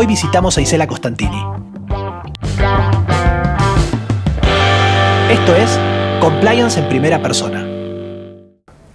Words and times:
Hoy 0.00 0.06
visitamos 0.06 0.56
a 0.56 0.62
Isela 0.62 0.86
Costantini. 0.86 1.44
Esto 5.30 5.54
es 5.54 5.78
Compliance 6.22 6.80
en 6.80 6.88
primera 6.88 7.20
persona. 7.20 7.66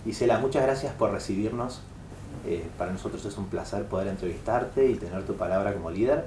Isela, 0.03 0.39
muchas 0.39 0.63
gracias 0.63 0.93
por 0.93 1.11
recibirnos. 1.11 1.83
Eh, 2.47 2.67
para 2.79 2.91
nosotros 2.91 3.23
es 3.23 3.37
un 3.37 3.45
placer 3.45 3.85
poder 3.85 4.07
entrevistarte 4.07 4.89
y 4.89 4.95
tener 4.95 5.23
tu 5.27 5.35
palabra 5.35 5.75
como 5.75 5.91
líder. 5.91 6.25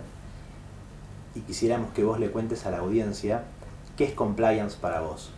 Y 1.35 1.40
quisiéramos 1.40 1.93
que 1.93 2.04
vos 2.04 2.21
le 2.21 2.31
cuentes 2.31 2.64
a 2.64 2.71
la 2.71 2.79
audiencia 2.79 3.43
qué 3.96 4.04
es 4.04 4.13
compliance 4.13 4.79
para 4.81 5.00
vos. 5.00 5.32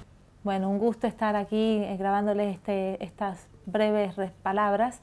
Bueno, 0.44 0.68
un 0.68 0.78
gusto 0.78 1.06
estar 1.06 1.34
aquí 1.34 1.78
eh, 1.82 1.96
grabándoles 1.98 2.56
este, 2.56 3.02
estas 3.02 3.46
breves 3.64 4.12
palabras. 4.42 5.00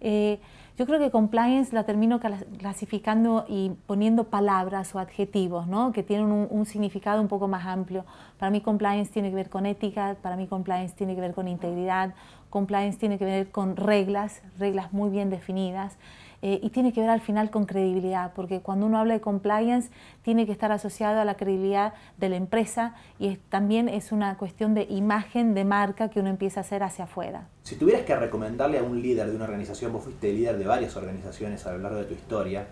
Eh, 0.00 0.38
yo 0.80 0.86
creo 0.86 0.98
que 0.98 1.10
compliance 1.10 1.74
la 1.74 1.84
termino 1.84 2.20
clasificando 2.56 3.44
y 3.46 3.72
poniendo 3.86 4.30
palabras 4.30 4.94
o 4.94 4.98
adjetivos, 4.98 5.66
¿no? 5.66 5.92
que 5.92 6.02
tienen 6.02 6.32
un, 6.32 6.64
significado 6.64 7.20
un 7.20 7.28
poco 7.28 7.48
más 7.48 7.66
amplio. 7.66 8.06
Para 8.38 8.48
mí 8.48 8.62
compliance 8.62 9.12
tiene 9.12 9.28
que 9.28 9.34
ver 9.34 9.50
con 9.50 9.66
ética, 9.66 10.16
para 10.22 10.36
mí 10.36 10.46
compliance 10.46 10.94
tiene 10.96 11.14
que 11.14 11.20
ver 11.20 11.34
con 11.34 11.48
integridad, 11.48 12.14
compliance 12.48 12.98
tiene 12.98 13.18
que 13.18 13.26
ver 13.26 13.50
con 13.50 13.76
reglas, 13.76 14.40
reglas 14.58 14.90
muy 14.90 15.10
bien 15.10 15.28
definidas. 15.28 15.98
Eh, 16.42 16.58
y 16.62 16.70
tiene 16.70 16.92
que 16.92 17.00
ver 17.00 17.10
al 17.10 17.20
final 17.20 17.50
con 17.50 17.66
credibilidad, 17.66 18.32
porque 18.34 18.60
cuando 18.60 18.86
uno 18.86 18.98
habla 18.98 19.12
de 19.14 19.20
compliance 19.20 19.90
tiene 20.22 20.46
que 20.46 20.52
estar 20.52 20.72
asociado 20.72 21.20
a 21.20 21.24
la 21.26 21.36
credibilidad 21.36 21.92
de 22.16 22.30
la 22.30 22.36
empresa 22.36 22.94
y 23.18 23.36
también 23.50 23.90
es 23.90 24.10
una 24.10 24.38
cuestión 24.38 24.72
de 24.72 24.86
imagen, 24.88 25.52
de 25.52 25.64
marca 25.64 26.08
que 26.08 26.20
uno 26.20 26.30
empieza 26.30 26.60
a 26.60 26.62
hacer 26.62 26.82
hacia 26.82 27.04
afuera. 27.04 27.48
Si 27.62 27.76
tuvieras 27.76 28.04
que 28.04 28.16
recomendarle 28.16 28.78
a 28.78 28.82
un 28.82 29.02
líder 29.02 29.28
de 29.28 29.36
una 29.36 29.44
organización, 29.44 29.92
vos 29.92 30.04
fuiste 30.04 30.32
líder 30.32 30.56
de 30.56 30.66
varias 30.66 30.96
organizaciones 30.96 31.66
a 31.66 31.72
lo 31.72 31.78
largo 31.78 31.98
de 31.98 32.04
tu 32.04 32.14
historia, 32.14 32.66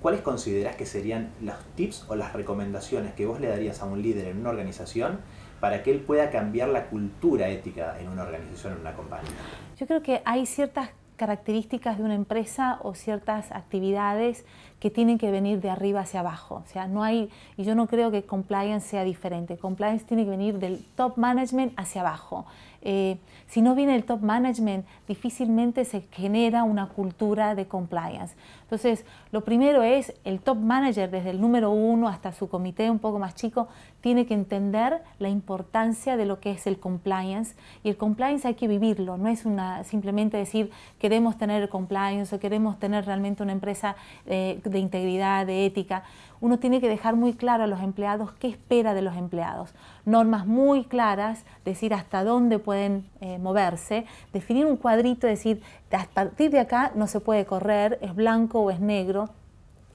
¿cuáles 0.00 0.20
considerás 0.20 0.76
que 0.76 0.86
serían 0.86 1.30
los 1.40 1.56
tips 1.74 2.06
o 2.08 2.14
las 2.14 2.32
recomendaciones 2.32 3.12
que 3.14 3.26
vos 3.26 3.40
le 3.40 3.48
darías 3.48 3.82
a 3.82 3.86
un 3.86 4.02
líder 4.02 4.28
en 4.28 4.38
una 4.38 4.50
organización 4.50 5.18
para 5.58 5.82
que 5.82 5.90
él 5.90 6.00
pueda 6.00 6.30
cambiar 6.30 6.68
la 6.68 6.86
cultura 6.86 7.48
ética 7.48 7.98
en 8.00 8.08
una 8.08 8.22
organización, 8.22 8.74
en 8.74 8.80
una 8.80 8.94
compañía? 8.94 9.32
Yo 9.76 9.86
creo 9.86 10.00
que 10.00 10.22
hay 10.24 10.46
ciertas 10.46 10.90
características 11.20 11.98
de 11.98 12.04
una 12.04 12.14
empresa 12.14 12.78
o 12.82 12.94
ciertas 12.94 13.52
actividades 13.52 14.46
que 14.78 14.88
tienen 14.90 15.18
que 15.18 15.30
venir 15.30 15.60
de 15.60 15.68
arriba 15.68 16.00
hacia 16.00 16.20
abajo. 16.20 16.62
O 16.64 16.66
sea, 16.66 16.88
no 16.88 17.04
hay, 17.04 17.28
y 17.58 17.64
yo 17.64 17.74
no 17.74 17.86
creo 17.88 18.10
que 18.10 18.22
compliance 18.22 18.88
sea 18.88 19.04
diferente. 19.04 19.58
Compliance 19.58 20.06
tiene 20.06 20.24
que 20.24 20.30
venir 20.30 20.58
del 20.58 20.82
top 20.96 21.18
management 21.18 21.74
hacia 21.76 22.00
abajo. 22.00 22.46
Eh, 22.82 23.18
si 23.46 23.62
no 23.62 23.74
viene 23.74 23.96
el 23.96 24.04
top 24.04 24.20
management, 24.22 24.86
difícilmente 25.08 25.84
se 25.84 26.02
genera 26.12 26.64
una 26.64 26.88
cultura 26.88 27.54
de 27.54 27.66
compliance. 27.66 28.34
Entonces, 28.62 29.04
lo 29.32 29.42
primero 29.42 29.82
es 29.82 30.14
el 30.24 30.40
top 30.40 30.58
manager, 30.58 31.10
desde 31.10 31.30
el 31.30 31.40
número 31.40 31.70
uno 31.70 32.08
hasta 32.08 32.32
su 32.32 32.48
comité 32.48 32.90
un 32.90 33.00
poco 33.00 33.18
más 33.18 33.34
chico, 33.34 33.68
tiene 34.00 34.26
que 34.26 34.34
entender 34.34 35.02
la 35.18 35.28
importancia 35.28 36.16
de 36.16 36.24
lo 36.24 36.40
que 36.40 36.52
es 36.52 36.66
el 36.66 36.78
compliance. 36.78 37.56
Y 37.82 37.88
el 37.88 37.96
compliance 37.96 38.46
hay 38.46 38.54
que 38.54 38.68
vivirlo, 38.68 39.18
no 39.18 39.28
es 39.28 39.44
una, 39.44 39.84
simplemente 39.84 40.36
decir 40.36 40.70
queremos 40.98 41.36
tener 41.36 41.68
compliance 41.68 42.34
o 42.34 42.38
queremos 42.38 42.78
tener 42.78 43.04
realmente 43.04 43.42
una 43.42 43.52
empresa 43.52 43.96
eh, 44.26 44.60
de 44.64 44.78
integridad, 44.78 45.46
de 45.46 45.66
ética 45.66 46.04
uno 46.40 46.58
tiene 46.58 46.80
que 46.80 46.88
dejar 46.88 47.16
muy 47.16 47.34
claro 47.34 47.64
a 47.64 47.66
los 47.66 47.80
empleados 47.80 48.32
qué 48.32 48.48
espera 48.48 48.94
de 48.94 49.02
los 49.02 49.16
empleados. 49.16 49.74
Normas 50.04 50.46
muy 50.46 50.84
claras, 50.84 51.44
decir 51.64 51.92
hasta 51.92 52.24
dónde 52.24 52.58
pueden 52.58 53.06
eh, 53.20 53.38
moverse, 53.38 54.06
definir 54.32 54.66
un 54.66 54.76
cuadrito, 54.76 55.26
decir 55.26 55.62
a 55.92 56.04
partir 56.06 56.50
de 56.50 56.60
acá 56.60 56.92
no 56.94 57.06
se 57.06 57.20
puede 57.20 57.44
correr, 57.44 57.98
es 58.00 58.14
blanco 58.14 58.60
o 58.60 58.70
es 58.70 58.80
negro, 58.80 59.28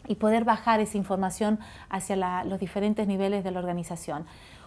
y 0.08 0.16
poder 0.16 0.44
bajar 0.44 0.80
esa 0.82 0.98
información 0.98 1.58
hacia 1.90 2.44
los 2.44 2.60
diferentes 2.60 3.08
niveles 3.08 3.44
de 3.44 3.50
la 3.50 3.60
organización. 3.60 4.26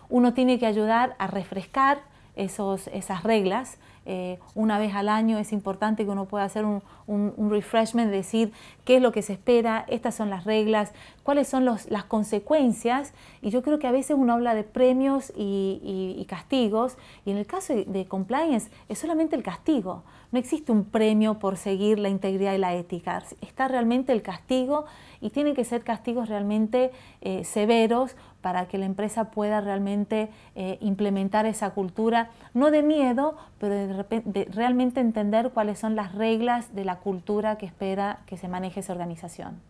Uno 0.09 0.35
tiene 0.35 0.59
que 0.59 0.67
ayudar 0.67 1.15
a 1.19 1.29
refrescar 1.29 2.01
esas 2.35 3.23
reglas 3.23 3.79
eh, 4.11 4.39
una 4.55 4.79
vez 4.79 4.95
al 4.95 5.11
año 5.11 5.37
es 5.39 5.53
importante 5.53 6.05
que 6.05 6.11
uno 6.11 6.25
pueda 6.25 6.45
hacer 6.45 6.65
un, 6.65 6.83
un, 7.07 7.51
refreshment, 7.51 8.11
decir 8.11 8.55
qué 8.87 8.97
es 8.97 9.03
lo 9.03 9.13
que 9.13 9.21
se 9.21 9.35
espera, 9.35 9.85
estas 9.87 10.15
son 10.15 10.31
las 10.31 10.45
reglas, 10.45 10.95
cuáles 11.29 11.49
son 11.49 11.67
las 11.67 12.05
consecuencias. 12.05 13.13
Y 13.43 13.51
yo 13.51 13.61
creo 13.63 13.79
que 13.79 13.87
a 13.87 13.93
veces 13.93 14.17
uno 14.19 14.33
habla 14.33 14.55
de 14.55 14.65
premios 14.65 15.31
y, 15.37 16.25
castigos, 16.27 16.97
y 17.27 17.33
en 17.33 17.37
el 17.37 17.47
caso 17.47 17.75
de, 17.75 18.07
compliance 18.07 18.71
es 18.89 18.99
solamente 18.99 19.37
el 19.37 19.43
castigo. 19.43 20.05
No 20.33 20.39
existe 20.39 20.73
un 20.73 20.85
premio 20.85 21.39
por 21.39 21.59
seguir 21.59 21.99
la 21.99 22.09
integridad 22.09 22.55
y 22.55 22.57
la 22.57 22.75
ética. 22.75 23.23
Está 23.43 23.69
realmente 23.69 24.15
el 24.15 24.23
castigo 24.23 24.87
y 25.21 25.29
tienen 25.29 25.55
que 25.55 25.65
ser 25.65 25.85
castigos 25.85 26.31
realmente 26.31 26.93
eh, 27.21 27.45
severos 27.45 28.17
para 28.41 28.67
que 28.67 28.79
la 28.79 28.87
empresa 28.87 29.31
pueda 29.31 29.61
realmente 29.61 30.31
eh, 30.55 30.79
implementar 30.81 31.45
esa 31.45 31.69
cultura, 31.75 32.31
no 32.55 32.71
de 32.71 32.83
miedo, 32.83 33.37
pero 33.59 33.75
de, 33.75 34.49
realmente 34.51 35.01
entender 35.01 35.51
cuáles 35.51 35.79
son 35.79 35.95
las 35.95 36.15
reglas 36.15 36.75
de 36.75 36.87
la 36.87 37.01
cultura 37.01 37.59
que 37.59 37.67
espera 37.67 38.21
que 38.25 38.39
se 38.39 38.49
maneje 38.49 38.81
esa 38.81 38.95
organización. 38.95 39.61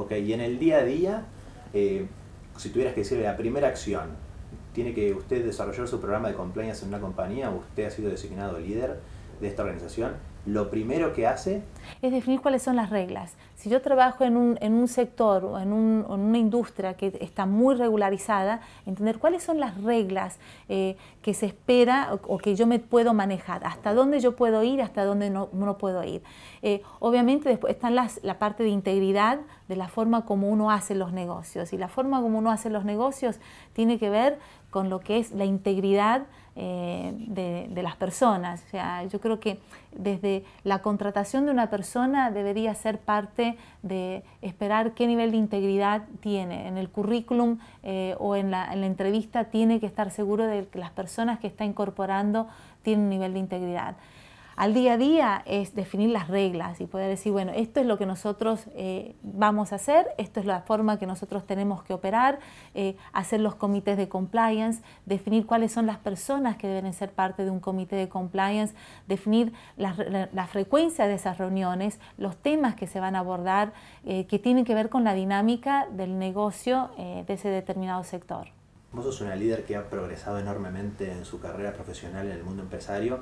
Ok, 0.00 0.12
y 0.12 0.32
en 0.32 0.40
el 0.40 0.58
día 0.58 0.78
a 0.78 0.82
día, 0.82 1.26
eh, 1.74 2.06
si 2.56 2.70
tuvieras 2.70 2.94
que 2.94 3.00
decirle 3.02 3.24
la 3.24 3.36
primera 3.36 3.68
acción, 3.68 4.08
¿tiene 4.72 4.94
que 4.94 5.12
usted 5.12 5.44
desarrollar 5.44 5.86
su 5.88 6.00
programa 6.00 6.28
de 6.28 6.34
compliance 6.34 6.82
en 6.82 6.88
una 6.88 7.00
compañía 7.00 7.50
usted 7.50 7.84
ha 7.84 7.90
sido 7.90 8.08
designado 8.08 8.58
líder 8.58 8.98
de 9.42 9.48
esta 9.48 9.62
organización? 9.62 10.12
Lo 10.52 10.70
primero 10.70 11.12
que 11.12 11.26
hace 11.26 11.62
es 12.02 12.12
definir 12.12 12.40
cuáles 12.40 12.62
son 12.62 12.76
las 12.76 12.90
reglas. 12.90 13.36
Si 13.54 13.68
yo 13.68 13.82
trabajo 13.82 14.24
en 14.24 14.36
un, 14.36 14.58
en 14.60 14.72
un 14.72 14.88
sector 14.88 15.44
o 15.44 15.58
en, 15.58 15.72
una 15.72 16.38
industria 16.38 16.94
que 16.94 17.12
está 17.20 17.46
muy 17.46 17.74
regularizada, 17.74 18.60
entender 18.86 19.18
cuáles 19.18 19.42
son 19.42 19.60
las 19.60 19.82
reglas 19.82 20.38
eh, 20.68 20.96
que 21.20 21.34
se 21.34 21.46
espera 21.46 22.18
o, 22.26 22.38
que 22.38 22.56
yo 22.56 22.66
me 22.66 22.78
puedo 22.78 23.12
manejar, 23.12 23.66
hasta 23.66 23.92
dónde 23.92 24.20
yo 24.20 24.34
puedo 24.34 24.62
ir, 24.62 24.80
hasta 24.80 25.04
dónde 25.04 25.30
no, 25.30 25.50
no 25.52 25.78
puedo 25.78 26.02
ir. 26.04 26.22
Eh, 26.62 26.82
obviamente 27.00 27.48
después 27.48 27.74
está 27.74 27.90
la 27.90 28.38
parte 28.38 28.62
de 28.62 28.70
integridad 28.70 29.40
de 29.68 29.76
la 29.76 29.88
forma 29.88 30.24
como 30.24 30.48
uno 30.48 30.70
hace 30.70 30.94
los 30.94 31.12
negocios 31.12 31.72
y 31.72 31.78
la 31.78 31.88
forma 31.88 32.20
como 32.20 32.38
uno 32.38 32.50
hace 32.50 32.70
los 32.70 32.84
negocios 32.84 33.40
tiene 33.72 33.98
que 33.98 34.10
ver 34.10 34.38
con 34.70 34.88
lo 34.88 35.00
que 35.00 35.18
es 35.18 35.32
la 35.32 35.44
integridad 35.44 36.26
eh, 36.62 37.14
de, 37.16 37.82
las 37.82 37.96
personas. 37.96 38.62
O 38.66 38.68
sea, 38.68 39.02
yo 39.04 39.18
creo 39.18 39.40
que 39.40 39.58
desde 39.96 40.44
la 40.62 40.80
contratación 40.82 41.46
de 41.46 41.52
una 41.52 41.70
persona 41.70 42.30
debería 42.30 42.74
ser 42.74 42.98
parte 42.98 43.56
de 43.82 44.22
esperar 44.42 44.92
qué 44.92 45.06
nivel 45.06 45.30
de 45.30 45.38
integridad 45.38 46.02
tiene. 46.20 46.68
En 46.68 46.76
el 46.76 46.90
currículum 46.90 47.60
eh, 47.82 48.14
o 48.18 48.36
en 48.36 48.50
la, 48.50 48.70
en 48.74 48.82
la 48.82 48.86
entrevista 48.86 49.44
tiene 49.44 49.80
que 49.80 49.86
estar 49.86 50.10
seguro 50.10 50.46
de 50.46 50.66
que 50.66 50.78
las 50.78 50.90
personas 50.90 51.38
que 51.38 51.46
está 51.46 51.64
incorporando 51.64 52.46
tienen 52.82 53.04
un 53.04 53.10
nivel 53.10 53.32
de 53.32 53.38
integridad 53.38 53.96
al 54.56 54.74
día 54.74 54.94
a 54.94 54.96
día 54.96 55.42
es 55.46 55.74
definir 55.74 56.10
las 56.10 56.28
reglas 56.28 56.80
y 56.80 56.86
poder 56.86 57.08
decir, 57.08 57.32
bueno, 57.32 57.52
esto 57.54 57.80
es 57.80 57.86
lo 57.86 57.98
que 57.98 58.06
nosotros 58.06 58.66
eh, 58.74 59.14
vamos 59.22 59.72
a 59.72 59.76
hacer, 59.76 60.08
esto 60.18 60.40
es 60.40 60.46
la 60.46 60.62
forma 60.62 60.98
que 60.98 61.06
nosotros 61.06 61.46
tenemos 61.46 61.82
que 61.82 61.94
operar, 61.94 62.40
eh, 62.74 62.96
hacer 63.12 63.40
los 63.40 63.54
comités 63.54 63.96
de 63.96 64.08
compliance, 64.08 64.82
definir 65.06 65.46
cuáles 65.46 65.72
son 65.72 65.86
las 65.86 65.98
personas 65.98 66.56
que 66.56 66.66
deben 66.66 66.92
ser 66.92 67.10
parte 67.12 67.44
de 67.44 67.50
un 67.50 67.60
comité 67.60 67.96
de 67.96 68.08
compliance, 68.08 68.74
definir 69.06 69.52
la, 69.76 69.94
frecuencia 70.46 71.06
de 71.06 71.14
esas 71.14 71.38
reuniones, 71.38 72.00
los 72.18 72.36
temas 72.36 72.74
que 72.74 72.86
se 72.86 73.00
van 73.00 73.16
a 73.16 73.20
abordar, 73.20 73.72
eh, 74.04 74.26
que 74.26 74.38
tienen 74.38 74.64
que 74.64 74.74
ver 74.74 74.88
con 74.88 75.04
la 75.04 75.14
dinámica 75.14 75.86
del 75.90 76.18
negocio 76.18 76.90
de 76.96 77.32
ese 77.32 77.48
determinado 77.48 78.04
sector. 78.04 78.48
Vos 78.92 79.04
sos 79.04 79.20
una 79.20 79.36
líder 79.36 79.64
que 79.64 79.76
ha 79.76 79.88
progresado 79.88 80.38
enormemente 80.38 81.12
en 81.12 81.24
su 81.24 81.40
carrera 81.40 81.72
profesional 81.72 82.26
en 82.26 82.32
el 82.32 82.42
mundo 82.42 82.62
empresario 82.62 83.20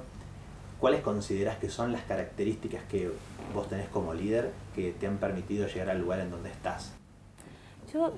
¿cuáles 0.81 1.00
consideras 1.00 1.58
que 1.58 1.69
son 1.69 1.93
las 1.93 2.03
características 2.03 2.82
que 2.85 3.11
vos 3.55 3.69
tenés 3.69 3.88
como 3.88 4.14
líder 4.14 4.53
que 4.75 4.93
te 4.93 5.06
han 5.06 5.19
permitido 5.19 5.67
llegar 5.67 5.91
al 5.91 6.00
lugar 6.00 6.20
en 6.20 6.31
donde 6.31 6.50
estás? 6.50 6.94
Yo, 7.93 8.12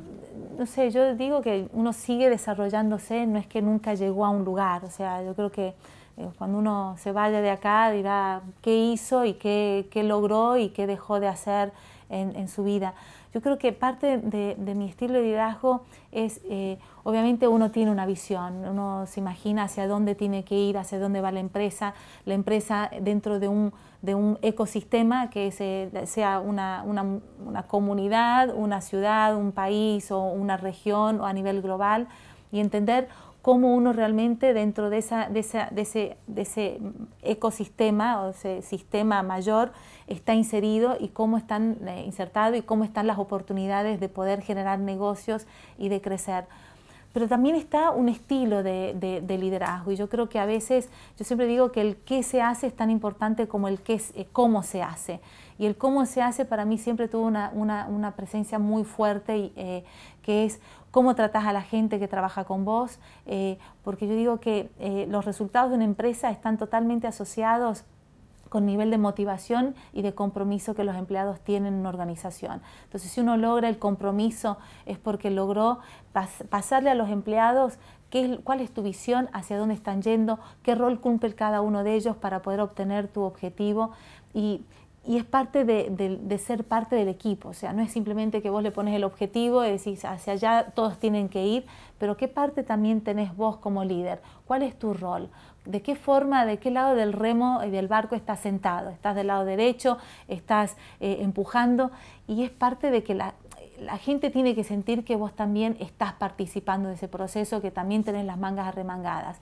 no 0.58 0.66
sé, 0.66 0.90
yo 0.90 1.14
digo 1.14 1.42
que 1.42 1.68
uno 1.72 1.92
sigue 1.92 2.28
desarrollándose, 2.28 3.26
no 3.26 3.38
es 3.38 3.46
que 3.46 3.62
nunca 3.62 3.94
llegó 3.94 4.26
a 4.26 4.30
un 4.30 4.44
lugar, 4.44 4.84
o 4.84 4.90
sea, 4.90 5.22
yo 5.22 5.34
creo 5.34 5.52
que 5.52 5.74
eh, 6.16 6.28
cuando 6.38 6.58
uno 6.58 6.96
se 6.98 7.12
vaya 7.12 7.40
de 7.40 7.50
acá 7.50 7.90
dirá 7.92 8.42
qué 8.62 8.76
hizo 8.76 9.24
y 9.24 9.34
qué, 9.34 9.88
logró 10.04 10.56
y 10.56 10.70
qué 10.70 10.86
dejó 10.88 11.20
de 11.20 11.28
hacer 11.28 11.72
en 12.08 12.48
su 12.48 12.64
vida. 12.64 12.94
Yo 13.32 13.40
creo 13.40 13.58
que 13.58 13.72
parte 13.72 14.18
de, 14.18 14.74
mi 14.74 14.88
estilo 14.88 15.14
de 15.14 15.22
liderazgo 15.22 15.82
es, 16.10 16.40
eh, 16.48 16.78
obviamente 17.04 17.46
uno 17.46 17.70
tiene 17.70 17.92
una 17.92 18.04
visión, 18.04 18.64
uno 18.66 19.06
se 19.06 19.20
imagina 19.20 19.64
hacia 19.64 19.86
dónde 19.86 20.16
tiene 20.16 20.42
que 20.42 20.56
ir, 20.56 20.76
hacia 20.76 20.98
dónde 20.98 21.20
va 21.20 21.30
la 21.30 21.38
empresa, 21.38 21.94
la 22.24 22.34
empresa 22.34 22.90
dentro 23.00 23.38
de 23.38 23.46
un, 23.46 23.72
de 24.02 24.16
un 24.16 24.38
ecosistema 24.42 25.30
que 25.30 25.52
sea 25.52 26.40
una, 26.40 26.82
una, 26.84 27.62
comunidad, 27.68 28.52
una 28.52 28.80
ciudad, 28.80 29.36
un 29.36 29.52
país 29.52 30.10
o 30.10 30.22
una 30.22 30.56
región 30.56 31.20
o 31.20 31.26
a 31.26 31.32
nivel 31.32 31.62
global 31.62 32.08
y 32.50 32.58
entender 32.58 33.08
cómo 33.42 33.74
uno 33.74 33.92
realmente 33.92 34.52
dentro 34.52 34.90
de, 34.90 34.98
esa, 34.98 35.28
de, 35.30 35.40
ese, 35.40 36.16
de 36.26 36.42
ese 36.42 36.78
ecosistema 37.22 38.22
o 38.22 38.30
ese 38.30 38.62
sistema 38.62 39.22
mayor 39.22 39.72
está 40.06 40.34
inserido 40.34 40.96
y 40.98 41.08
cómo 41.08 41.38
están 41.38 41.78
eh, 41.86 42.02
insertados 42.04 42.58
y 42.58 42.62
cómo 42.62 42.84
están 42.84 43.06
las 43.06 43.18
oportunidades 43.18 44.00
de 44.00 44.08
poder 44.08 44.42
generar 44.42 44.78
negocios 44.78 45.46
y 45.78 45.88
de 45.88 46.00
crecer 46.00 46.46
pero 47.12 47.26
también 47.26 47.56
está 47.56 47.90
un 47.90 48.08
estilo 48.08 48.62
de, 48.62 49.24
liderazgo 49.28 49.90
y 49.90 49.96
yo 49.96 50.08
creo 50.08 50.28
que 50.28 50.38
a 50.38 50.46
veces, 50.46 50.88
yo 51.18 51.24
siempre 51.24 51.46
digo 51.46 51.72
que 51.72 51.80
el 51.80 51.96
qué 51.96 52.22
se 52.22 52.40
hace 52.40 52.68
es 52.68 52.76
tan 52.76 52.90
importante 52.90 53.48
como 53.48 53.68
el 53.68 53.80
qué, 53.80 54.00
eh, 54.14 54.26
cómo 54.32 54.62
se 54.62 54.82
hace. 54.82 55.20
Y 55.58 55.66
el 55.66 55.76
cómo 55.76 56.06
se 56.06 56.22
hace 56.22 56.44
para 56.44 56.64
mí 56.64 56.78
siempre 56.78 57.08
tuvo 57.08 57.26
una, 57.26 58.14
presencia 58.16 58.58
muy 58.58 58.84
fuerte, 58.84 59.52
eh, 59.56 59.84
que 60.22 60.44
es 60.44 60.60
cómo 60.90 61.14
tratas 61.14 61.44
a 61.44 61.52
la 61.52 61.62
gente 61.62 61.98
que 61.98 62.08
trabaja 62.08 62.44
con 62.44 62.64
vos, 62.64 62.98
eh, 63.26 63.58
porque 63.84 64.06
yo 64.06 64.14
digo 64.14 64.40
que 64.40 64.70
los 65.08 65.24
resultados 65.24 65.70
de 65.70 65.76
una 65.76 65.84
empresa 65.84 66.30
están 66.30 66.56
totalmente 66.56 67.06
asociados 67.06 67.84
con 68.50 68.66
nivel 68.66 68.90
de 68.90 68.98
motivación 68.98 69.74
y 69.94 70.02
de 70.02 70.12
compromiso 70.12 70.74
que 70.74 70.84
los 70.84 70.96
empleados 70.96 71.40
tienen 71.40 71.72
en 71.72 71.80
una 71.80 71.88
organización. 71.88 72.60
Entonces, 72.84 73.10
si 73.10 73.22
uno 73.22 73.38
logra 73.38 73.70
el 73.70 73.78
compromiso 73.78 74.58
es 74.84 74.98
porque 74.98 75.30
logró 75.30 75.78
pasarle 76.50 76.90
a 76.90 76.94
los 76.94 77.08
empleados 77.08 77.78
qué, 78.10 78.40
cuál 78.44 78.60
es 78.60 78.70
tu 78.72 78.82
visión, 78.82 79.30
hacia 79.32 79.56
dónde 79.56 79.74
están 79.74 80.02
yendo, 80.02 80.38
qué 80.62 80.74
rol 80.74 81.00
cumple 81.00 81.34
cada 81.34 81.62
uno 81.62 81.84
de 81.84 81.94
ellos 81.94 82.16
para 82.16 82.42
poder 82.42 82.60
obtener 82.60 83.08
tu 83.08 83.22
objetivo. 83.22 83.92
Y, 84.34 84.62
y 85.06 85.16
es 85.16 85.24
parte 85.24 85.64
de, 85.64 86.38
ser 86.38 86.64
parte 86.64 86.94
del 86.94 87.08
equipo, 87.08 87.48
o 87.48 87.54
sea, 87.54 87.72
no 87.72 87.82
es 87.82 87.90
simplemente 87.90 88.42
que 88.42 88.50
vos 88.50 88.62
le 88.62 88.70
pones 88.70 88.94
el 88.94 89.04
objetivo 89.04 89.64
y 89.64 89.70
decís 89.70 90.04
hacia 90.04 90.34
allá 90.34 90.72
todos 90.74 90.98
tienen 90.98 91.30
que 91.30 91.46
ir, 91.46 91.64
pero 91.98 92.16
qué 92.16 92.28
parte 92.28 92.62
también 92.62 93.00
tenés 93.00 93.34
vos 93.34 93.56
como 93.56 93.82
líder, 93.82 94.20
cuál 94.46 94.62
es 94.62 94.78
tu 94.78 94.92
rol, 94.92 95.30
de 95.70 95.82
qué 95.82 95.94
forma, 95.94 96.44
de 96.44 96.58
qué 96.58 96.70
lado 96.70 96.94
del 96.94 97.12
remo 97.12 97.60
y 97.64 97.70
del 97.70 97.88
barco 97.88 98.14
estás 98.14 98.40
sentado, 98.40 98.90
estás 98.90 99.14
del 99.14 99.28
lado 99.28 99.44
derecho, 99.44 99.98
estás 100.28 100.76
eh, 101.00 101.18
empujando 101.20 101.90
y 102.26 102.42
es 102.42 102.50
parte 102.50 102.90
de 102.90 103.02
que 103.02 103.14
la, 103.14 103.34
gente 103.98 104.28
tiene 104.30 104.54
que 104.54 104.62
sentir 104.62 105.04
que 105.04 105.16
vos 105.16 105.32
también 105.32 105.76
estás 105.80 106.12
participando 106.12 106.90
de 106.90 106.96
ese 106.96 107.08
proceso, 107.08 107.62
que 107.62 107.70
también 107.70 108.04
tenés 108.04 108.26
las 108.26 108.38
mangas 108.38 108.68
arremangadas. 108.68 109.40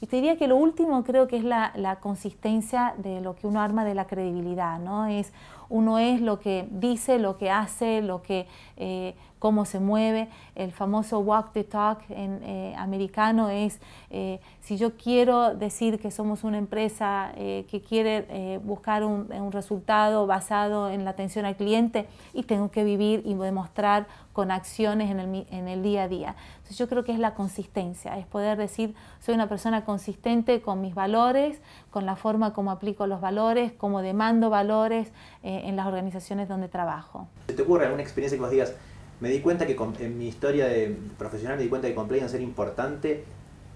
Y 0.00 0.06
te 0.06 0.16
diría 0.16 0.38
que 0.38 0.46
lo 0.46 0.56
último 0.56 1.02
creo 1.02 1.26
que 1.26 1.36
es 1.36 1.44
la, 1.44 1.98
consistencia 2.00 2.94
de 2.98 3.20
lo 3.20 3.34
que 3.34 3.48
uno 3.48 3.60
arma 3.60 3.84
de 3.84 3.94
la 3.94 4.06
credibilidad, 4.06 4.78
¿no? 4.78 5.06
Es, 5.06 5.32
uno 5.68 5.98
es 5.98 6.20
lo 6.20 6.38
que 6.38 6.68
dice, 6.70 7.18
lo 7.18 7.36
que 7.36 7.50
hace, 7.50 8.00
lo 8.00 8.22
que 8.22 8.46
eh, 8.76 9.14
cómo 9.40 9.64
se 9.64 9.80
mueve. 9.80 10.28
El 10.54 10.70
famoso 10.70 11.18
walk 11.18 11.52
the 11.52 11.64
talk 11.64 11.98
en 12.10 12.40
eh, 12.44 12.74
americano 12.76 13.48
es, 13.48 13.80
eh, 14.10 14.38
si 14.60 14.76
yo 14.76 14.96
quiero 14.96 15.56
decir 15.56 15.98
que 15.98 16.12
somos 16.12 16.44
una 16.44 16.58
empresa 16.58 17.32
eh, 17.36 17.66
que 17.68 17.80
quiere 17.80 18.60
buscar 18.62 19.02
un, 19.02 19.30
resultado 19.50 20.26
basado 20.26 20.90
en 20.90 21.04
la 21.04 21.10
atención 21.10 21.46
al 21.46 21.56
cliente 21.56 22.06
y 22.34 22.42
tengo 22.42 22.70
que 22.70 22.84
vivir 22.84 23.22
y 23.24 23.34
demostrar 23.34 24.06
con 24.34 24.50
acciones 24.50 25.10
en 25.10 25.18
el, 25.18 25.46
en 25.50 25.66
el 25.66 25.82
día 25.82 26.02
a 26.02 26.08
día. 26.08 26.36
Entonces 26.58 26.76
yo 26.76 26.88
creo 26.88 27.02
que 27.02 27.12
es 27.12 27.18
la 27.18 27.34
consistencia, 27.34 28.18
es 28.18 28.26
poder 28.26 28.58
decir, 28.58 28.94
soy 29.20 29.34
una 29.34 29.48
persona 29.48 29.84
consistente 29.84 30.60
con 30.60 30.82
mis 30.82 30.94
valores, 30.94 31.60
con 31.90 32.04
la 32.04 32.16
forma 32.16 32.52
como 32.52 32.70
aplico 32.70 33.06
los 33.06 33.20
valores, 33.22 33.72
como 33.72 34.02
demando 34.02 34.50
valores 34.50 35.10
en 35.42 35.74
las 35.74 35.86
organizaciones 35.86 36.48
donde 36.48 36.68
trabajo. 36.68 37.26
¿Te 37.46 37.62
ocurre 37.62 37.86
alguna 37.86 38.02
experiencia 38.02 38.36
que 38.36 38.42
vos 38.42 38.50
digas, 38.50 38.74
me 39.20 39.28
di 39.28 39.40
cuenta 39.40 39.66
que 39.66 39.76
en 40.00 40.18
mi 40.18 40.28
historia 40.28 40.66
de 40.66 40.96
profesional 41.18 41.56
me 41.56 41.64
di 41.64 41.68
cuenta 41.68 41.88
que 41.88 41.94
compliance 41.94 42.36
era 42.36 42.44
importante 42.44 43.24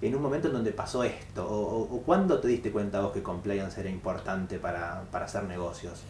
en 0.00 0.14
un 0.14 0.22
momento 0.22 0.48
en 0.48 0.54
donde 0.54 0.72
pasó 0.72 1.04
esto? 1.04 1.46
¿O, 1.48 2.02
cuándo 2.04 2.40
te 2.40 2.48
diste 2.48 2.70
cuenta 2.70 3.00
vos 3.00 3.12
que 3.12 3.22
compliance 3.22 3.80
era 3.80 3.90
importante 3.90 4.58
para, 4.58 5.04
hacer 5.12 5.44
negocios? 5.44 6.02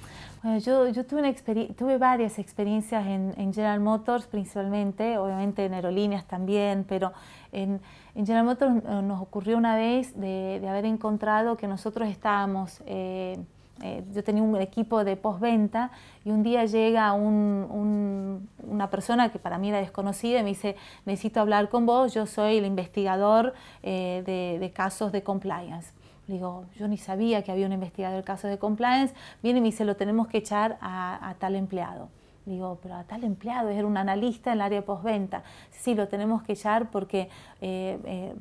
Bueno, 0.43 0.59
yo, 0.59 0.89
yo 0.89 1.07
tuve, 1.07 1.21
una 1.21 1.75
tuve 1.75 1.97
varias 1.97 2.39
experiencias 2.39 3.07
en, 3.07 3.53
General 3.53 3.81
Motors 3.81 4.27
principalmente, 4.27 5.17
obviamente 5.19 5.65
en 5.65 5.75
aerolíneas 5.75 6.27
también, 6.27 6.85
pero 6.89 7.13
en, 7.53 7.81
General 8.15 8.45
Motors 8.45 8.77
eh, 8.77 9.03
nos 9.03 9.21
ocurrió 9.21 9.57
una 9.57 9.77
vez 9.77 10.19
de, 10.19 10.65
haber 10.69 10.85
encontrado 10.85 11.57
que 11.57 11.67
nosotros 11.67 12.09
estábamos... 12.09 12.83
Eh, 12.87 13.39
eh, 13.82 14.05
yo 14.15 14.23
tenía 14.23 14.43
un 14.43 14.56
equipo 14.56 15.05
de 15.05 15.17
postventa 15.17 15.91
y 16.25 16.31
un 16.31 16.43
día 16.43 16.65
llega 16.65 17.12
una 17.12 18.91
persona 18.91 19.32
que 19.32 19.38
para 19.38 19.59
mí 19.59 19.71
era 19.71 19.79
desconocida 19.79 20.41
y 20.41 20.43
me 20.43 20.50
dice, 20.50 20.76
necesito 21.06 21.41
hablar 21.41 21.69
con 21.69 21.85
vos, 21.85 22.15
yo 22.15 22.26
soy 22.26 22.59
el 22.59 22.67
investigador 22.67 23.53
eh, 23.82 24.23
de, 24.25 24.71
casos 24.73 25.11
de 25.12 25.23
compliance. 25.23 25.93
Le 26.29 26.35
digo, 26.35 26.65
yo 26.76 26.88
ni 26.88 26.97
sabía 26.97 27.43
que 27.43 27.53
había 27.53 27.67
un 27.67 27.73
investigador 27.73 28.17
de 28.17 28.25
casos 28.25 28.49
de 28.49 28.59
compliance. 28.59 29.15
Viene 29.43 29.59
y 29.59 29.62
me 29.62 29.67
dice, 29.67 29.85
lo 29.85 29.97
tenemos 29.97 30.29
que 30.29 30.38
echar 30.38 30.79
a, 30.81 31.35
tal 31.38 31.55
empleado. 31.55 32.09
Digo, 32.47 32.79
pero 32.82 32.94
a 32.94 33.05
tal 33.05 33.25
empleado, 33.25 33.71
era 33.71 33.87
un 33.87 33.97
analista 33.97 34.50
en 34.50 34.59
el 34.59 34.62
área 34.62 34.81
de 34.81 34.87
postventa. 34.87 35.43
Sí, 35.71 35.94
lo 35.94 36.09
tenemos 36.09 36.43
que 36.43 36.53
echar 36.53 36.91
porque 36.91 37.29
eh, 37.61 38.32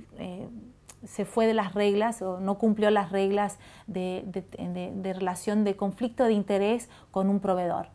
se 1.06 1.26
fue 1.26 1.48
de 1.48 1.54
las 1.54 1.74
reglas 1.74 2.22
o 2.22 2.40
no 2.40 2.58
cumplió 2.58 2.90
las 2.90 3.12
reglas 3.12 3.60
de, 3.88 4.24
relación 5.04 5.64
de 5.64 5.76
conflicto 5.76 6.26
de 6.26 6.34
interés 6.34 6.90
con 7.12 7.30
un 7.30 7.40
proveedor. 7.40 7.88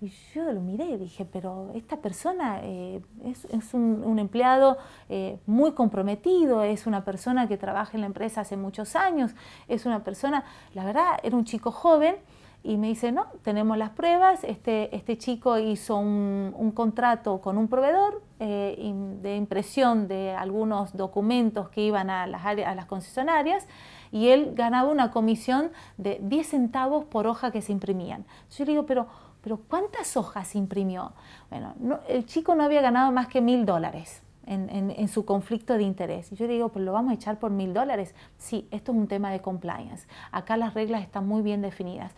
Y 0.00 0.12
yo 0.34 0.50
lo 0.50 0.60
miré 0.60 0.86
y 0.86 0.96
dije, 0.96 1.24
pero 1.24 1.70
esta 1.74 1.98
persona 1.98 2.58
eh, 2.64 3.00
es, 3.24 3.72
un, 3.72 4.18
empleado 4.18 4.76
eh, 5.08 5.38
muy 5.46 5.72
comprometido, 5.72 6.64
es 6.64 6.88
una 6.88 7.04
persona 7.04 7.46
que 7.46 7.56
trabaja 7.56 7.92
en 7.94 8.00
la 8.00 8.06
empresa 8.06 8.40
hace 8.40 8.56
muchos 8.56 8.96
años, 8.96 9.32
es 9.68 9.86
una 9.86 10.02
persona, 10.02 10.44
la 10.74 10.84
verdad, 10.84 11.18
era 11.22 11.36
un 11.36 11.44
chico 11.44 11.70
joven 11.70 12.16
y 12.64 12.76
me 12.76 12.88
dice, 12.88 13.10
no, 13.10 13.26
tenemos 13.42 13.76
las 13.76 13.90
pruebas, 13.90 14.44
este, 14.44 14.94
este 14.94 15.18
chico 15.18 15.58
hizo 15.58 15.96
un, 15.96 16.72
contrato 16.74 17.40
con 17.40 17.58
un 17.58 17.66
proveedor 17.66 18.22
eh, 18.38 18.92
de 19.20 19.36
impresión 19.36 20.06
de 20.06 20.30
algunos 20.30 20.96
documentos 20.96 21.68
que 21.70 21.82
iban 21.82 22.08
a 22.08 22.26
las, 22.26 22.44
a 22.44 22.74
las 22.74 22.86
concesionarias 22.86 23.66
y 24.12 24.28
él 24.28 24.52
ganaba 24.54 24.90
una 24.90 25.10
comisión 25.10 25.72
de 25.96 26.20
10 26.22 26.46
centavos 26.46 27.04
por 27.04 27.26
hoja 27.26 27.50
que 27.50 27.62
se 27.62 27.72
imprimían. 27.72 28.24
Yo 28.56 28.64
le 28.64 28.72
digo, 28.72 28.86
pero, 28.86 29.08
pero 29.40 29.56
¿cuántas 29.56 30.16
hojas 30.16 30.54
imprimió? 30.54 31.12
Bueno, 31.50 31.74
el 32.08 32.26
chico 32.26 32.54
no 32.54 32.62
había 32.62 32.80
ganado 32.80 33.10
más 33.10 33.26
que 33.26 33.40
mil 33.40 33.66
dólares. 33.66 34.22
En, 34.44 34.68
en, 34.90 35.06
su 35.06 35.24
conflicto 35.24 35.74
de 35.74 35.84
interés. 35.84 36.32
Y 36.32 36.34
yo 36.34 36.48
digo, 36.48 36.70
pues 36.70 36.84
lo 36.84 36.92
vamos 36.92 37.12
a 37.12 37.14
echar 37.14 37.38
por 37.38 37.52
mil 37.52 37.72
dólares. 37.72 38.12
Sí, 38.38 38.66
esto 38.72 38.90
es 38.90 38.98
un 38.98 39.06
tema 39.06 39.30
de 39.30 39.40
compliance. 39.40 40.08
Acá 40.32 40.56
las 40.56 40.74
reglas 40.74 41.02
están 41.02 41.28
muy 41.28 41.42
bien 41.42 41.62
definidas. 41.62 42.12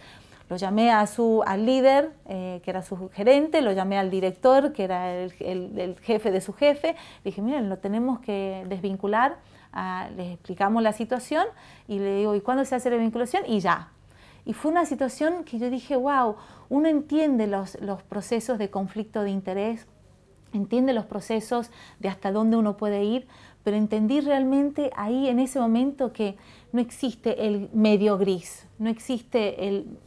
Lo 0.48 0.56
llamé 0.56 0.90
a 0.90 1.06
su, 1.06 1.42
al 1.46 1.64
líder, 1.64 2.12
eh, 2.26 2.60
que 2.62 2.70
era 2.70 2.82
su 2.82 3.08
gerente, 3.10 3.62
lo 3.62 3.72
llamé 3.72 3.98
al 3.98 4.10
director, 4.10 4.72
que 4.72 4.84
era 4.84 5.14
el, 5.14 5.96
jefe 6.02 6.30
de 6.30 6.40
su 6.40 6.52
jefe. 6.52 6.96
Dije, 7.24 7.40
miren, 7.40 7.68
lo 7.68 7.78
tenemos 7.78 8.20
que 8.20 8.64
desvincular. 8.68 9.38
Ah, 9.72 10.08
les 10.16 10.32
explicamos 10.34 10.82
la 10.82 10.92
situación 10.92 11.46
y 11.88 11.98
le 11.98 12.16
digo, 12.16 12.34
¿y 12.34 12.40
cuándo 12.40 12.64
se 12.64 12.74
hace 12.74 12.90
la 12.90 12.96
vinculación? 12.96 13.42
Y 13.46 13.60
ya. 13.60 13.88
Y 14.44 14.52
fue 14.52 14.70
una 14.70 14.84
situación 14.84 15.44
que 15.44 15.58
yo 15.58 15.70
dije, 15.70 15.96
wow, 15.96 16.36
uno 16.68 16.88
entiende 16.88 17.46
los, 17.46 17.80
los 17.80 18.02
procesos 18.02 18.58
de 18.58 18.68
conflicto 18.68 19.22
de 19.22 19.30
interés, 19.30 19.86
entiende 20.52 20.92
los 20.92 21.06
procesos 21.06 21.70
de 21.98 22.08
hasta 22.08 22.30
dónde 22.30 22.56
uno 22.56 22.76
puede 22.76 23.02
ir, 23.02 23.26
pero 23.64 23.76
entendí 23.78 24.20
realmente 24.20 24.90
ahí 24.94 25.28
en 25.28 25.38
ese 25.38 25.58
momento 25.58 26.12
que 26.12 26.36
no 26.72 26.80
existe 26.80 27.46
el 27.46 27.70
medio 27.72 28.18
gris, 28.18 28.66
no 28.78 28.90
existe 28.90 29.66
el 29.66 29.98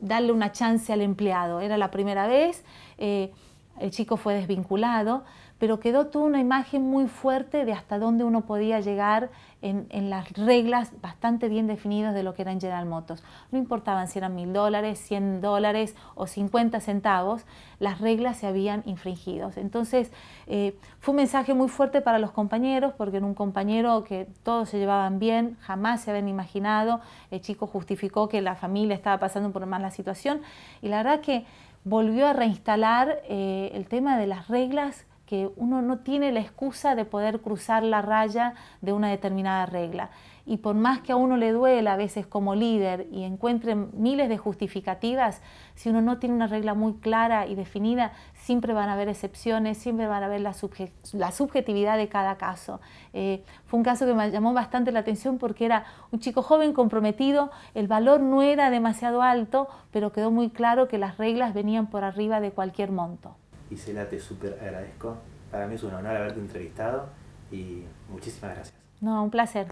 darle 0.00 0.32
una 0.32 0.52
chance 0.52 0.92
al 0.92 1.00
empleado. 1.00 1.60
Era 1.60 1.76
la 1.78 1.90
primera 1.90 2.26
vez, 2.26 2.64
eh, 2.98 3.32
el 3.78 3.90
chico 3.90 4.16
fue 4.16 4.34
desvinculado, 4.34 5.24
pero 5.58 5.80
quedó 5.80 6.06
toda 6.06 6.26
una 6.26 6.40
imagen 6.40 6.82
muy 6.82 7.06
fuerte 7.06 7.64
de 7.64 7.72
hasta 7.72 7.98
dónde 7.98 8.24
uno 8.24 8.42
podía 8.42 8.80
llegar 8.80 9.30
en, 9.62 10.10
las 10.10 10.30
reglas 10.32 10.92
bastante 11.00 11.48
bien 11.48 11.66
definidas 11.66 12.14
de 12.14 12.22
lo 12.22 12.34
que 12.34 12.42
eran 12.42 12.60
General 12.60 12.86
Motors. 12.86 13.24
No 13.50 13.58
importaban 13.58 14.06
si 14.06 14.18
eran 14.18 14.34
mil 14.34 14.52
dólares, 14.52 14.98
100 15.00 15.40
dólares 15.40 15.96
o 16.14 16.26
50 16.26 16.78
centavos, 16.80 17.44
las 17.80 18.00
reglas 18.00 18.36
se 18.36 18.46
habían 18.46 18.82
infringido. 18.86 19.50
Entonces 19.56 20.12
eh, 20.46 20.78
fue 21.00 21.12
un 21.12 21.16
mensaje 21.16 21.54
muy 21.54 21.68
fuerte 21.68 22.00
para 22.00 22.18
los 22.18 22.30
compañeros, 22.30 22.92
porque 22.96 23.16
en 23.16 23.24
un 23.24 23.34
compañero 23.34 24.04
que 24.04 24.28
todos 24.44 24.68
se 24.68 24.78
llevaban 24.78 25.18
bien, 25.18 25.56
jamás 25.60 26.02
se 26.02 26.10
habían 26.10 26.28
imaginado, 26.28 27.00
el 27.30 27.40
chico 27.40 27.66
justificó 27.66 28.28
que 28.28 28.42
la 28.42 28.54
familia 28.54 28.94
estaba 28.94 29.18
pasando 29.18 29.50
por 29.50 29.66
mala 29.66 29.90
situación 29.90 30.42
y 30.80 30.88
la 30.88 30.98
verdad 30.98 31.20
que 31.20 31.44
volvió 31.84 32.26
a 32.26 32.32
reinstalar 32.32 33.20
eh, 33.28 33.70
el 33.74 33.86
tema 33.88 34.18
de 34.18 34.26
las 34.26 34.48
reglas 34.48 35.06
que 35.26 35.50
uno 35.56 35.82
no 35.82 35.98
tiene 35.98 36.32
la 36.32 36.40
excusa 36.40 36.94
de 36.94 37.04
poder 37.04 37.40
cruzar 37.40 37.82
la 37.82 38.00
raya 38.00 38.54
de 38.80 38.92
una 38.92 39.10
determinada 39.10 39.66
regla. 39.66 40.10
y 40.48 40.58
por 40.58 40.76
más 40.76 41.00
que 41.00 41.10
a 41.10 41.16
uno 41.16 41.36
le 41.36 41.50
duela 41.50 41.94
a 41.94 41.96
veces 41.96 42.24
como 42.24 42.54
líder 42.54 43.08
y 43.10 43.24
encuentre 43.24 43.74
miles 43.74 44.28
de 44.28 44.38
justificativas, 44.38 45.42
si 45.74 45.88
uno 45.88 46.00
no 46.02 46.18
tiene 46.18 46.36
una 46.36 46.46
regla 46.46 46.72
muy 46.74 46.94
clara 46.94 47.48
y 47.48 47.56
definida, 47.56 48.12
siempre 48.34 48.72
van 48.72 48.88
a 48.88 48.92
haber 48.92 49.08
excepciones, 49.08 49.76
siempre 49.76 50.06
van 50.06 50.22
a 50.22 50.26
haber 50.26 50.40
la, 50.40 50.52
subjetividad 50.52 51.96
de 51.98 52.08
cada 52.08 52.36
caso. 52.36 52.80
Eh, 53.12 53.42
fue 53.64 53.78
un 53.78 53.84
caso 53.84 54.06
que 54.06 54.14
me 54.14 54.30
llamó 54.30 54.52
bastante 54.52 54.92
la 54.92 55.00
atención 55.00 55.38
porque 55.38 55.64
era 55.64 55.84
un 56.12 56.20
chico 56.20 56.42
joven 56.42 56.72
comprometido, 56.72 57.50
el 57.74 57.88
valor 57.88 58.20
no 58.20 58.42
era 58.42 58.70
demasiado 58.70 59.22
alto, 59.22 59.66
pero 59.90 60.12
quedó 60.12 60.30
muy 60.30 60.50
claro 60.50 60.86
que 60.86 60.98
las 60.98 61.18
reglas 61.18 61.54
venían 61.54 61.88
por 61.88 62.04
arriba 62.04 62.40
de 62.40 62.52
cualquier 62.52 62.92
monto. 62.92 63.34
Isela, 63.70 64.08
te 64.08 64.20
súper 64.20 64.58
agradezco. 64.60 65.16
Para 65.50 65.66
mí 65.66 65.74
es 65.74 65.82
un 65.82 65.94
honor 65.94 66.16
haberte 66.16 66.40
entrevistado 66.40 67.08
y 67.50 67.84
muchísimas 68.10 68.54
gracias. 68.54 68.74
No, 69.00 69.22
un 69.24 69.30
placer. 69.30 69.68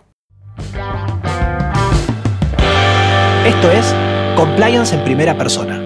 Esto 3.47 3.71
es 3.71 3.95
Compliance 4.37 4.95
en 4.97 5.05
primera 5.05 5.37
persona. 5.37 5.84